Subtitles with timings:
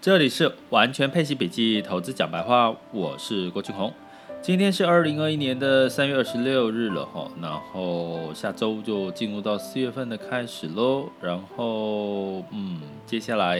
[0.00, 3.92] 这里是完全配息笔记投资讲白话，我是郭俊宏。
[4.40, 11.08] 今天是二零二一年的三月二十六日了哈，然后下周就进入到四月份的开始喽。
[11.20, 13.58] 然后嗯，接下来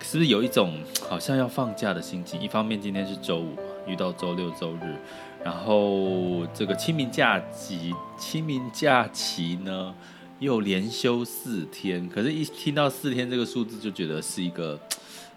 [0.00, 0.78] 是不是有一种
[1.08, 2.40] 好像要放假的心情？
[2.40, 3.56] 一方面今天是周五，
[3.88, 4.96] 遇到周六周日，
[5.42, 9.92] 然后这个清明假期，清明假期呢
[10.38, 14.78] 又连休四天，可是，一听到四天这个数字，就觉得是一个。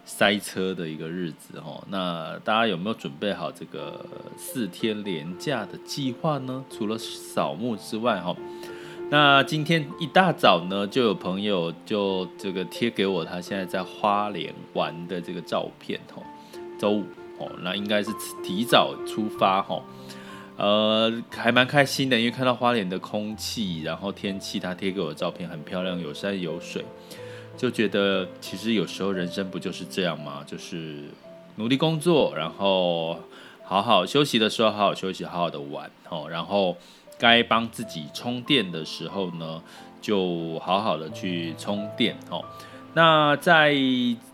[0.09, 4.05] 塞车的一个日子哈，那大家有没有准备好这个
[4.37, 6.63] 四天连假的计划呢？
[6.69, 8.33] 除了扫墓之外哈，
[9.11, 16.23] 那今天一大早呢，就有朋友就这个贴给我他现在在花莲玩的这个照片哈。
[16.79, 17.03] 周五
[17.37, 18.09] 哦，那应该是
[18.41, 19.83] 提早出发哈，
[20.55, 26.85] 呃，还蛮开心的，因为看到花莲的空气，然后天气，他贴给我的照片很漂亮，有山有水。
[27.57, 30.43] 就觉得其实有时候人生不就是这样吗？
[30.45, 31.05] 就是
[31.55, 33.19] 努力工作，然后
[33.63, 36.27] 好好休息的时候好好休息，好好的玩哦。
[36.29, 36.77] 然后
[37.17, 39.61] 该帮自己充电的时候呢，
[39.99, 42.45] 就好好的去充电哦。
[42.93, 43.75] 那在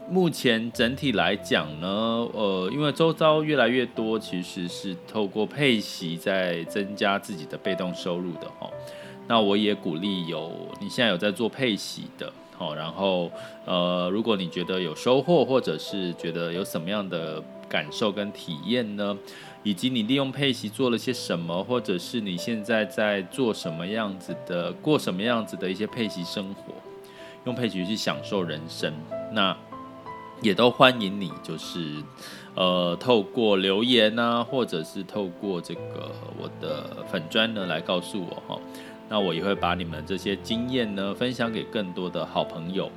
[0.09, 1.88] 目前整体来讲呢，
[2.33, 8.70] 呃，因为周遭越来越多其实是透过配息在增加自己的被动收入的哦。
[9.28, 12.31] 那我也鼓励有你现在有在做配息的。
[12.64, 13.30] 哦，然后
[13.66, 19.17] 呃，如果你觉得有收获，或者是觉得有什么样的感受跟体验呢？
[19.64, 26.73] 以及你利用佩奇做了些什么，或者是你现在在做什么样子的，过什么样子的一些配息生活，
[27.45, 28.94] 用佩奇去享受人生，
[29.31, 29.55] 那
[30.42, 32.03] 也都欢迎你，就是
[32.55, 38.61] 呃，透过留言啊，或者是透过这个我的粉砖呢，来告诉我哈。
[39.14, 42.89] 那我也会把你们这些经验呢分享给更多的好朋友。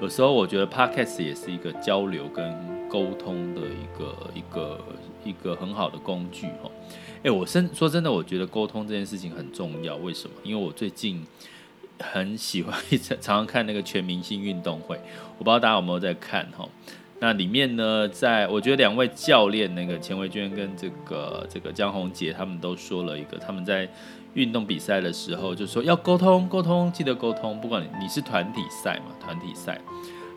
[0.00, 2.54] 有时候我觉得 Podcast 也是一个交流跟
[2.88, 4.80] 沟通的一个一个
[5.24, 6.70] 一个很好的工具哈。
[7.24, 9.96] 诶，我真说真的，我觉得沟通这件事情很重要。
[9.96, 10.36] 为什么？
[10.44, 11.26] 因为我最近
[11.98, 12.72] 很喜欢
[13.20, 14.96] 常常看那个全明星运动会，
[15.36, 16.68] 我不知道大家有没有在看哈。
[17.18, 23.88] 那里面呢，在我觉得两位教练那个钱维娟跟这个这个江宏杰，他们都说了一个他们在。
[24.36, 27.58] 运动比赛的时候，就说要沟通，沟通，记得沟通。
[27.58, 29.80] 不管你是团体赛嘛，团体赛，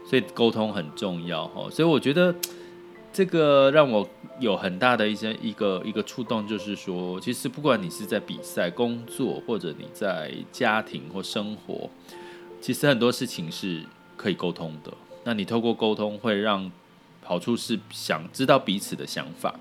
[0.10, 1.70] 所以沟通很重要哈。
[1.70, 2.34] 所以我觉得
[3.12, 4.08] 这个让我
[4.40, 11.90] 有很大的一些一个一个触动，就是说，其实不管你是在比赛、工作，或者你在家庭或生活，
[12.62, 13.84] 其实很多事情是
[14.16, 14.94] 可以沟通的。
[15.26, 16.72] 那你透过沟通，会让
[17.22, 19.60] 好处是想知道彼此的想法。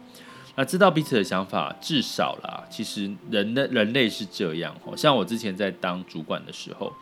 [0.58, 4.96] 那知道彼此的想法，至少啦，其实人的人类是这样哦。
[4.96, 6.92] 像我之前在当主管的时候，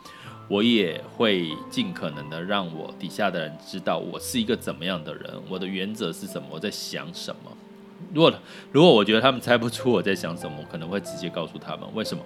[0.47, 7.51] 我也会尽可能的让我底下的人知道我是一个怎么样的人，我的原则是什么，我在想什么。
[8.13, 8.31] 如果
[8.71, 12.23] 如果我觉得他们猜不出我在想什么，我可能会直接告诉他们为什么。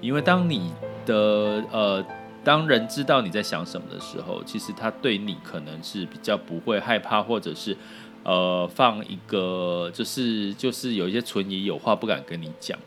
[0.00, 0.72] 因为当你
[1.04, 2.02] 的呃，
[2.42, 7.76] 当人知道你在想什么的时候，其实他对你可能是比较不会害怕，或者是。
[8.24, 12.78] 呃，放一个就是就是有一些存疑，有话不敢跟你讲，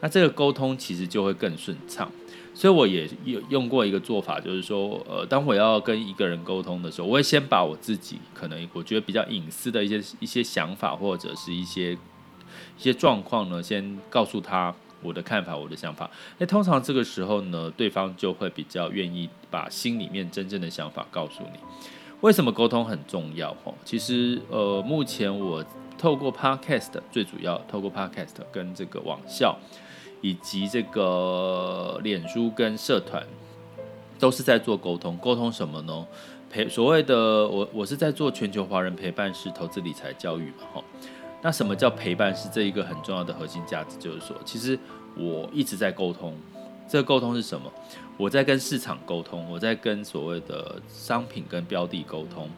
[0.00, 2.10] 那这个沟通其实就会更顺畅。
[2.54, 11.98] 所以我也有用过一个做法，就是说，呃，当我要跟一个人沟通的时候，我会先把我自己可能我觉得比较隐私的一些一些想法或者是一些一
[12.76, 16.10] 些状况呢，先告诉他我的看法，我的想法。
[16.36, 21.58] 那通常这个时候呢，对方就会比较愿意把心里面真正的想法告诉你。
[22.22, 23.52] 为什么沟通很重要？
[23.64, 25.64] 哈，其实呃，目前我
[25.98, 29.58] 透过 Podcast 最主要透过 Podcast 跟这个网校，
[30.20, 33.26] 以及这个脸书跟社团，
[34.20, 35.16] 都是在做沟通。
[35.16, 36.06] 沟通什么呢？
[36.48, 40.84] 陪所谓的我我是在做全球华人陪伴式投资理财教育嘛，哈。
[41.42, 42.48] 那什么叫陪伴式？
[42.52, 44.78] 这一个很重要的核心价值就是说，其实
[45.16, 46.36] 我一直在沟通。
[46.88, 47.72] 这个沟通是什么？
[48.16, 52.48] 我在跟市场沟通，我在跟所谓的商品跟标的沟通。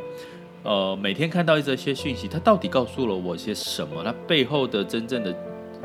[0.62, 4.02] 呃，每天看到一些讯息，它到底告诉了我些什么？
[4.02, 5.34] 它背后的真正的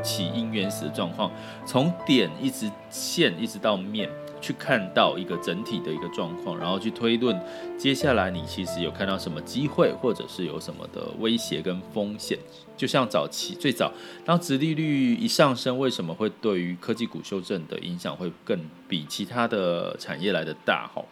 [0.02, 1.32] 起因原始的状况，
[1.66, 4.10] 从点一直线一直到面。
[4.42, 7.38] 去看到一个整体的一个状况，然后去推论
[7.78, 12.38] 接下来你其实有看到什么机会，或者是有什么的威胁跟风险。
[12.78, 13.92] 就像早期最早
[14.24, 18.58] 当殖利率一上升，为什么会对于科技股修正的影响会更
[18.88, 20.90] 比其他的产业来的大？
[20.94, 21.04] 哈，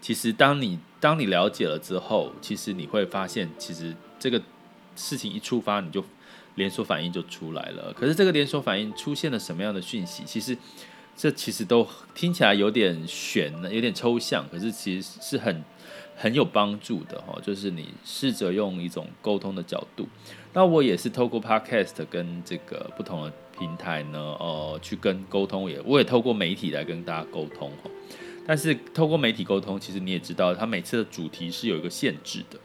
[0.00, 4.40] 其实当你当你了解了之后，其实你会发现，其实这个
[4.96, 6.02] 事情一触发，你就
[6.54, 7.92] 连锁反应就出来了。
[7.92, 10.22] 可是这个连锁反应出现了什么样的讯息？
[10.24, 10.56] 其实。
[11.16, 15.62] 这其实都听起来有点玄，有点抽象，可是其实是很
[16.16, 20.08] 很有帮助的哈，就是你试着用一种沟通的角度。
[20.52, 27.90] 那我也是透过 Podcast 跟这个不同的平台呢，呃，去跟沟通也，我也透过媒体来跟大家沟通哈。
[28.44, 32.58] 但是透过媒体沟通，其实你也知道，它每次的主题是有一个限制的，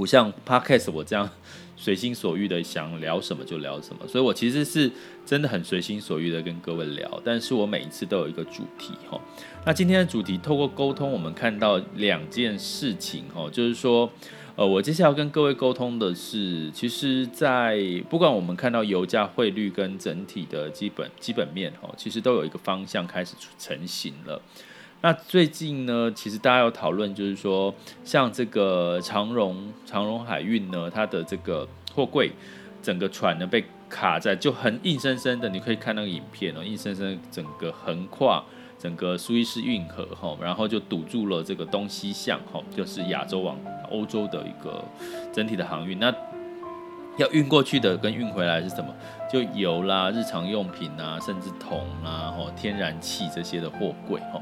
[0.00, 1.28] 不像 Podcast 我这样
[1.76, 4.08] 随心所欲的想聊什么就聊什么。
[4.08, 4.90] 所以我其实是
[5.26, 9.20] 真的很随心所欲的跟各位聊，但是我每一次都有一个主题哈。
[9.66, 14.10] 那今天的主题透过沟通，我们看到两件事情哈，就是说。
[14.56, 17.78] 呃，我接下来要跟各位沟通的是，其实，在
[18.10, 24.42] 不管我们看到油价、汇率跟整体的基本基本面，哈，其实都有一个方向开始成型了。
[25.02, 27.74] 那最近呢，其实大家有讨论，就是说，
[28.04, 32.32] 像这个长荣长荣海运呢，它的这个货柜，
[32.82, 38.44] 整个船呢被卡在，就很硬生生的，你可以看那个影片哦，硬生生整个横跨。
[38.82, 43.54] 整个苏伊士运河哈，然后就堵住了这个东西向哈，就是亚洲往
[43.90, 44.82] 欧洲的一个
[45.34, 45.98] 整体的航运。
[45.98, 46.10] 那
[47.18, 48.86] 要运过去的跟运回来是什么？
[49.30, 54.40] 就油啦、日常用品啊，甚至铜啊、哈天然气这些的货柜哈。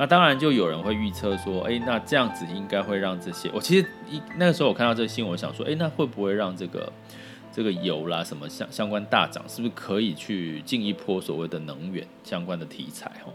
[0.00, 3.50] 那当然就有人会预测说，哎，那这样子应该会让这些……
[3.52, 6.90] 我其实一那个时候我看到这个新闻，我想说，哎，那会不会让这个
[7.52, 9.46] 这个油啦什么相相关大涨？
[9.46, 13.30] 是不是可以去进一波所谓的能源相关的题材哈？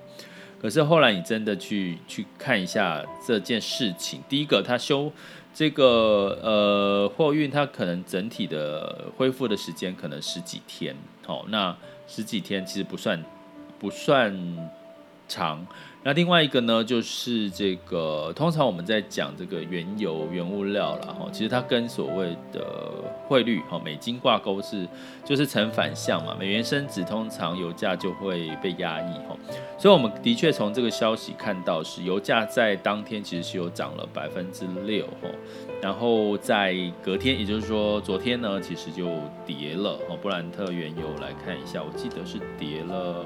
[0.59, 5.11] 可是后来你真的去去看一下这件事情，第一个，它修
[5.53, 10.95] 这个呃货运，它可能整体的恢复的时间可能十几天，
[11.27, 11.77] 好，那
[12.07, 13.23] 十几天其实不算
[13.77, 14.35] 不算
[15.27, 15.65] 长。
[16.07, 22.63] 那另外一个呢，就是这个通常我们在讲这个原油原物料了哈，其实它跟所谓的
[23.27, 24.87] 汇率哈美金挂钩是
[25.23, 29.35] 就是成反向嘛，美元升值，通常油价就会被压抑哈，
[29.79, 35.29] 所以我们的确从这个消息看到是油价在当天其实是有涨了百分之六哈，
[35.81, 39.07] 然后在隔天，也就是说昨天呢，其实就
[39.43, 43.25] 跌了哈，布兰特原油来看一下，我记得是跌了。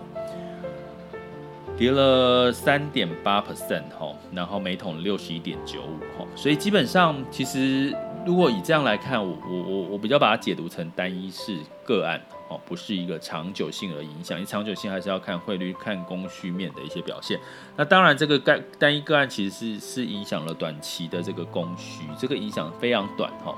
[1.80, 7.96] 跌了三点八 percent 哈，然后每桶六十一点九五哈，所以基本上其实
[8.26, 17.40] 如果以这样来看，我我我我比较把它解读成单一是个案哦，不是一个长久性的影响，因为长久性还是要看汇率、看供需面的一些表现。
[17.78, 23.58] 那当然，这个单单一个案其实是是影响了短期的这个供需，这个影响非常短哈。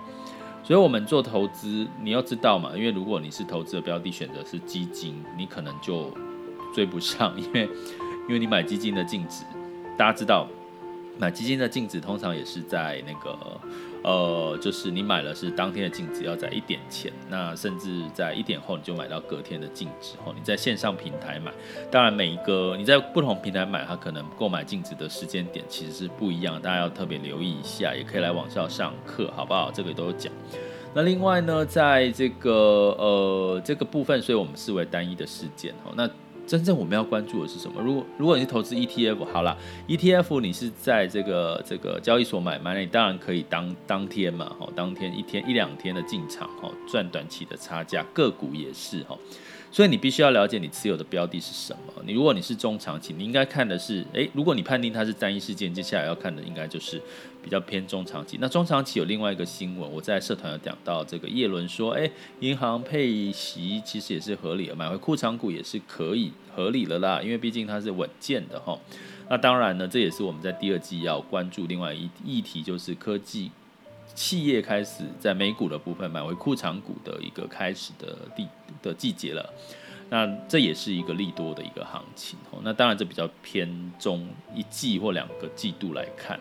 [0.64, 6.14] 所以我们做投资，你要知道嘛，因为如果你是投资的标的选择是基金，你可能就
[6.72, 7.68] 追不上，因为。
[8.28, 9.44] 因为你买基金的净值，
[9.98, 10.48] 大家知道，
[11.18, 13.38] 买基金的净值通常也是在那个，
[14.04, 20.16] 呃，就是你买了是当天的净值要在一点前，那甚至在一点后你就买到隔天的净值。
[20.26, 21.52] 哦，你在线上平台买，
[21.92, 29.70] 当然每一个你在不同平台买，它可能购买净值的时间点其实是不一样，大家要特别留意一下，也可以来网上上课，好不好？
[29.72, 30.32] 这个都有讲。
[30.94, 32.52] 那另外呢，在这个
[32.98, 35.74] 呃这个部分，所以我们视为单一的事件。
[35.84, 36.10] 哦，那。
[36.52, 37.82] 真正我们要关注的是什么？
[37.82, 39.58] 如果如果你是投资 ETF，好了
[39.88, 49.18] ，ETF 你是在这个这个交易所买卖，那你当然可以当当天嘛，哈，当天一天一两天的进场，哈，赚短期的差价，个股也是，哈。
[49.72, 52.04] 所以你必须要了解你持有的标的是什么。
[52.06, 57.02] 你如果你是中长期，你应该看的是，诶，如果你判定它是单一事件，接下来要看的应该就是
[57.42, 58.38] 比较偏中长期。
[58.42, 68.78] 那中长期有另外一个新闻，我在社团有讲到，这个叶伦说，诶，银行配息其实也是合理的，买回库藏股也是可以合理了啦，因为毕竟它是稳健的哈。
[69.30, 73.52] 那当然呢，这也是我们在第二季要关注另外一议题，就是科技。
[74.14, 78.46] 企业开始在美股的部分买回库藏股的一个开始的地
[78.84, 79.50] 的季节了，
[80.10, 82.60] 那这也是一个利多的一个行情哦。
[82.62, 86.38] 那当然这比较偏中一季或两个季度来看，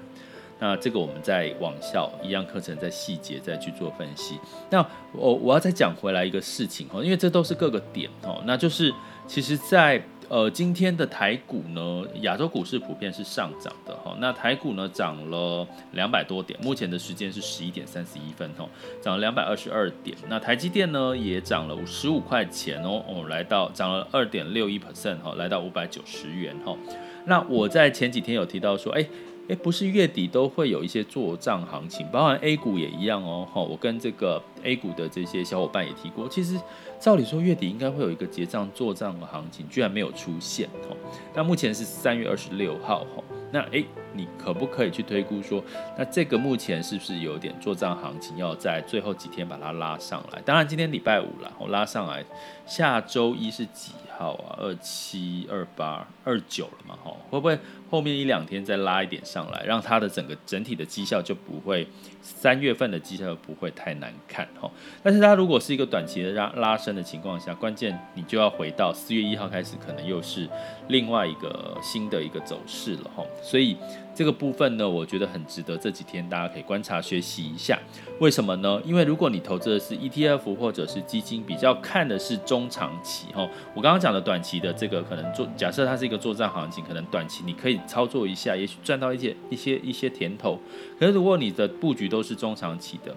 [0.58, 4.36] 那这个我们在网校一样课程在细节再去做分析。
[4.68, 8.92] 那我我要再讲回来一个事情哦，因为这都是各个点哦，那就是
[9.30, 10.02] 其实在。
[10.30, 14.16] 呃，今天的台股呢，亚洲股市普遍是上涨的哈。
[14.20, 18.64] 那台股呢涨了两百多点，目前的时间是十一点三十一分哈，
[19.02, 20.16] 涨了两百二十二点。
[20.28, 26.76] 那台积电呢也涨了十五块钱哦哦，来到涨了二点六一 percent 哈，来到五百九十元哈。
[27.24, 29.04] 那我在前几天有提到说，哎。
[29.50, 33.44] 诶，不是月底都会有一些做账行情，包含 A 股也一样哦。
[33.52, 36.56] 哈，我跟这个 A 股的这些小伙伴也提过，其实
[37.00, 40.68] 照理说月底应该会有一个结账做账的行情，居然没有出现。
[40.88, 40.94] 哈，
[41.34, 43.00] 那目前是三月二十六号。
[43.16, 45.60] 哈，那诶，你可不可以去推估说，
[45.98, 50.40] 那这个目前是不是有点做账行情，要在最后几天把它拉上来？
[50.42, 52.24] 当然今天礼拜五了，我拉上来，
[52.66, 53.90] 下周一是几？
[54.20, 57.58] 好啊，二七二八二九了嘛，哈，会不会
[57.90, 61.88] 后面一两天再拉一点上来，让它的整个整体的绩效就不会
[62.20, 64.70] 三月份的绩效不会太难看哈。
[65.02, 70.46] 但是它如果是一个短期的拉拉升的情况下，关键你就要回到四月一号开始，可能又是
[70.88, 73.24] 另外一个新的一个走势了哈。
[73.40, 73.74] 所以
[74.14, 77.78] 这个部分呢，我觉得很值得这几天大家可以观察学习一下。
[78.18, 78.78] 为什么呢？
[78.84, 83.48] 因为如果你投资的是 ETF 或者是基金，比较看的是中长期哈。
[83.72, 87.78] 我刚刚讲短期的这个可能做，假设它是一个作战行情，可能短期你可以。
[87.86, 90.56] 操作一下，也许赚到一些一些一些甜头。
[90.96, 93.12] 可是如果你的布局都是中长期的，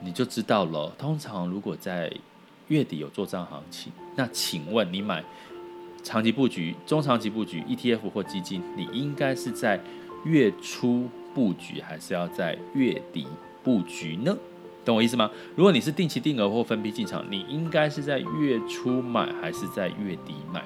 [0.00, 0.90] 你就知道了。
[0.96, 2.10] 通常如果在
[2.68, 5.22] 月底有做账行情，那请问你买
[6.02, 9.78] 长期布局、中长期布局 ETF 或基金，你应该是在
[10.24, 13.26] 月初布局，还是要在月底
[13.62, 14.34] 布局呢？
[14.86, 15.30] 懂我意思吗？
[15.56, 20.62] 如果你是定期定额或分批进场，你应该是在月初买，还是在月底买？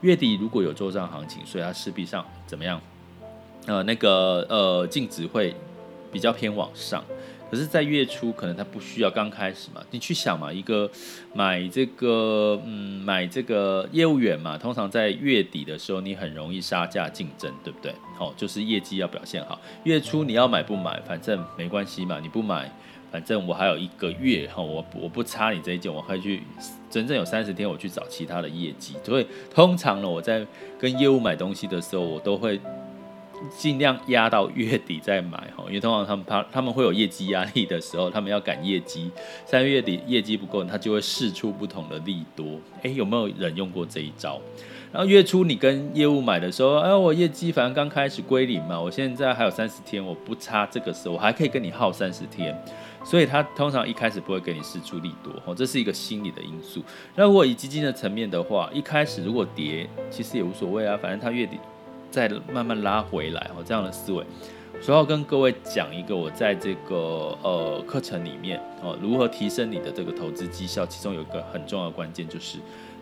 [0.00, 2.80] 月底如果有做账行情，所以它势必上怎么样？
[3.66, 5.54] 呃，那个呃净值会
[6.10, 7.02] 比较偏往上。
[7.48, 10.90] 可是，在月初可能它不需要，刚开始嘛，你去想嘛，一个
[11.34, 17.94] 买这个嗯买这个业务员嘛，通常在月底的时候，你很容易杀价竞争，对不对？
[18.18, 19.60] 哦，就是业绩要表现好。
[19.84, 22.72] 月初你要买不买，反正没关系嘛，你不买。
[23.12, 26.42] 反正我还有一个月哈，我我不差你这一件，我可以去
[26.88, 28.96] 真正有三十天，我去找其他的业绩。
[29.04, 30.46] 所以通常呢，我在
[30.78, 32.58] 跟业务买东西的时候，我都会
[33.50, 39.10] 尽量压到月底再买哈，因为通常他们怕他们会有业绩压力的时候，他们要赶业绩，
[39.44, 42.58] 三月底业绩不够，他就会试出不同的利多。
[42.82, 44.40] 诶，有没有人用过这一招？
[44.92, 52.54] 然后月初你跟业务买的时候，哎，我业绩反正刚开始归零嘛，我现在还有三十天，我不差这个时候，我还可以跟你耗三十天。
[53.04, 56.80] 所以他通常一开始不会给你试出利多，哦，这是一个心理的因素。
[57.16, 61.58] 那如果以基金的层面的话，一开始如果跌，其实也无所谓啊，反正他月底
[62.12, 64.24] 再慢慢拉回来，哦，这样的思维。
[64.80, 72.58] 所以要跟各位讲一个我在这个呃课程里面哦，如何提升你的这个投资绩效，其中有一个很重要的关键就是，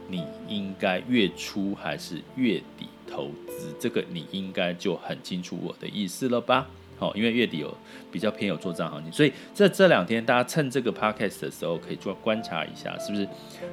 [0.08, 6.66] 你应该月初还是月底投资，这个你应该就很清楚我的意思了吧？
[7.00, 7.74] 好，因为月底有
[8.12, 13.26] 比较偏有做账行情，所以这这两天大家趁这个 podcast 的时候，可以做观察一下，是不是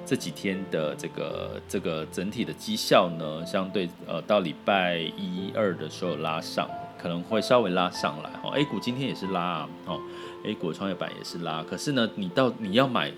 [0.06, 8.30] 这几天的这个这个整体的绩效呢，相对呃到礼拜一二的时候拉上，可能会稍微拉上来。
[8.42, 10.00] 哈，A 股今天也是拉，哦
[10.46, 13.12] ，A 股创业板也是拉，可是呢，你到你要买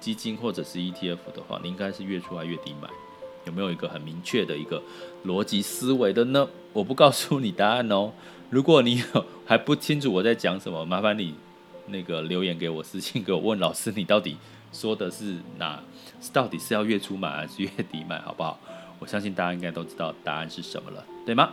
[0.00, 2.88] 基金或者是 ETF 的话，你应该是月初还月底买，
[3.44, 4.82] 有没有一个很明确的一个
[5.26, 6.48] 逻辑思维的呢？
[6.72, 8.12] 我不告诉你答案哦。
[8.52, 11.34] 如果你有还不清楚我在讲什么，麻烦你
[11.86, 14.36] 那个留言给我，私信给我问老师，你到底
[14.74, 15.82] 说的是哪？
[16.34, 18.60] 到底是要月初买还是月底买，好不好？
[18.98, 21.48] 我相信大家应该都知道答案是什么了，对吗？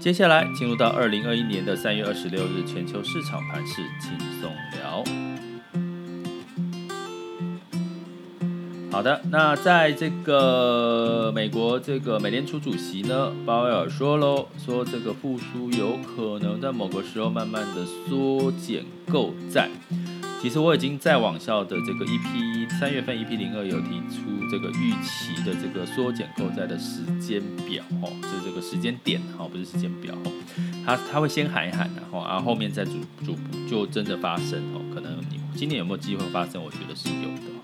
[0.00, 4.50] 接下来进入到二零二一年的三月二十六日全球市场盘势轻松
[8.98, 19.68] 好的，那在这个美国这个美联储主席呢，鲍威尔说喽，说这个复苏有可能在某个时候慢慢的缩减购债。
[20.42, 30.32] 其实我已经在网校的这个 EP 三月份 EP 零二有提出这个预期的这个缩减购债的时间表哦，就是这个时间点哈，不是时间表哦，
[30.84, 36.60] 他他会先喊一喊然后啊后面再逐逐步就真的发生哦，可能你今年有没有机会发生？
[36.60, 37.57] 我觉得是有的。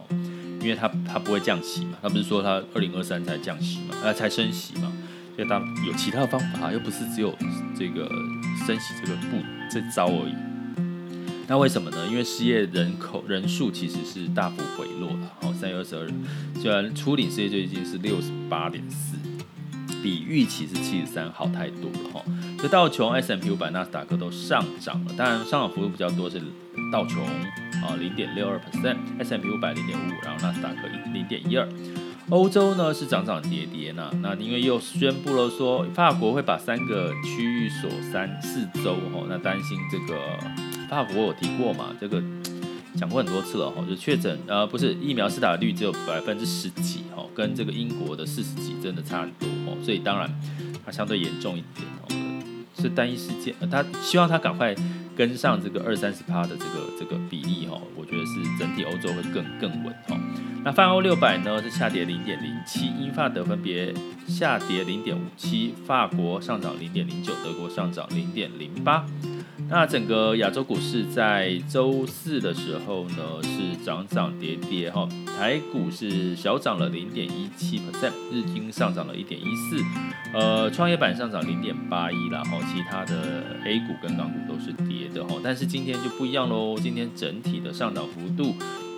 [0.65, 4.91] 因为他他不会降息嘛，他不是说他二零二三才降息嘛，呃才升息嘛，
[5.37, 7.37] 所以他有其他的方法，又不是只有
[7.79, 8.09] 这个
[8.67, 9.37] 升息这个步
[9.71, 10.35] 这招而已。
[11.47, 12.07] 那为什么呢？
[12.09, 15.31] 因为失业人口人数其实是大幅回落了。
[15.43, 16.11] 哦，三月二十二日，
[16.59, 19.19] 虽然初领失业就已经是六十八点四，
[20.03, 22.23] 比预期是七十三好太多了哈。
[22.57, 26.41] 所以道琼、S M P 五百、纳斯达克都上涨了，当然上涨幅度比较多是
[26.91, 27.23] 道琼。
[27.85, 31.69] 啊，零点六二 percent，S M P 五百零点五五，然后纳斯达克零点一二。
[32.31, 40.19] 欧洲呢是涨涨跌跌呢，那因为又宣布了说法国会把三个区域锁三四周哈，那担心这个
[40.89, 42.23] 法国我提过嘛，这个
[42.97, 50.35] 讲过很多次了哈，就确诊呃不是疫苗施打率只有百分之十几哈，跟这个英国的四十几真的差很多哦，所以当然
[50.87, 52.09] 它相对严重一点哦，
[52.81, 54.75] 是单一事件，他希望他赶快。
[55.17, 60.19] 跟上这个二三十趴的这个这个比例哈，我觉得是整体欧洲会更更稳哈。
[60.65, 63.95] 那泛欧六百呢是下跌零点零七，英法德分别
[64.27, 69.05] 下跌零点五七，法国上涨零点零九，德国上涨零点零八。
[69.69, 79.83] 那整个亚洲股市在周四的时候呢，是涨涨跌跌哈，台股是小涨了零点一七 percent，日经上涨了一点一四，
[80.33, 88.55] 呃，创业板上涨零点八一，然后其他的 A 股跟港股都是跌的哈，但是今天就不一样喽，今天整体的上涨幅度。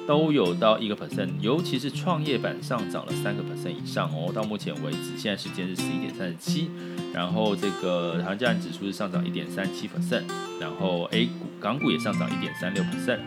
[0.06, 4.30] 都有到一个 percent，尤其是创业板上涨了三个 percent 以上哦。
[4.32, 6.70] 到目前为止，现在时间是十一点三十七，
[7.12, 10.24] 然后这个台湾加权指数是上涨一点三七百分
[10.60, 13.20] 然后 A 股、港股也上涨一点三六百分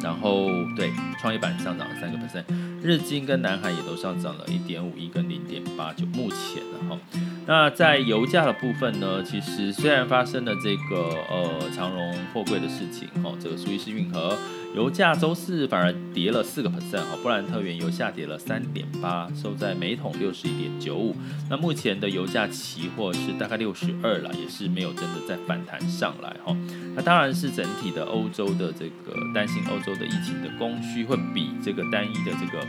[0.00, 0.46] 然后
[0.76, 2.44] 对创业板上涨了三个 percent，
[2.82, 6.06] 日经跟南韩也都上涨了一点五一跟零点八九。
[6.06, 6.98] 目前的哈，
[7.46, 14.36] 那在油价的部分呢，其实虽然发生了这个呃长荣货柜的事情哈，这个苏伊士运河。
[14.74, 21.16] 油价周四反而跌了四个 percent，哈，布兰特原油下跌了三点八，收在每桶六十一点九五。
[21.48, 26.54] 那目前的油价期货是大概六十二了，也是没有真的再反弹上来，哈。
[26.94, 32.62] 那当然是整体的欧洲的这个担心欧洲的疫情的供需会比这个单一的这个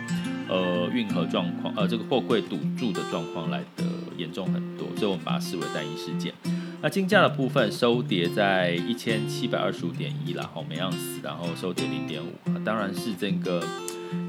[0.50, 3.84] 呃运河状况，呃这个货柜堵住的状况来的
[4.18, 6.34] 严重很多，所以我们把它视为单一事件。
[6.82, 13.64] 那金价的部分收跌在一千七百二十五点一，啦，好每盎司，然后收跌零点五，当然是这个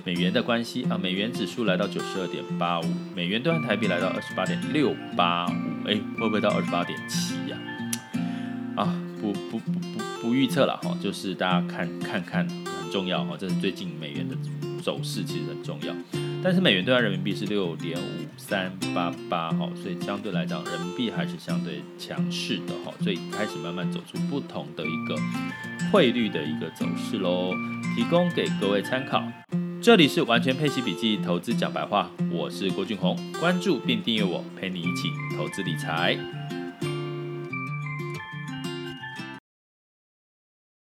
[0.02, 2.84] 美元的关系啊，美元指数来到九十二点八五，
[3.14, 5.50] 美元兑换台币来到二十八点六八五，
[5.86, 7.58] 哎，会不会到二十八点七呀？
[8.76, 14.34] 啊，不不不不不预测了哈，就是大家看看看很重要哈，这是最近美元的
[14.78, 15.94] 走势其实很重要。
[16.42, 25.16] 但是美元兑换人民币是六点五三八八哈，所以相对来讲，人民币还是相对强势的哈，所以开始慢慢走出不同的一个
[25.90, 27.52] 汇率的一个走势喽，
[27.96, 29.22] 提供给各位参考。
[29.80, 36.16] 这里是完全配息笔记投资讲白话，我是郭俊宏，关注并订阅我，陪你一起投资理财。